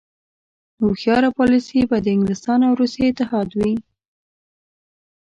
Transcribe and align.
نو 0.79 0.83
هوښیاره 0.91 1.29
پالیسي 1.39 1.81
به 1.89 1.97
د 2.01 2.07
انګلستان 2.15 2.59
او 2.67 2.73
روسیې 2.81 3.05
اتحاد 3.09 3.49
وي. 3.59 3.73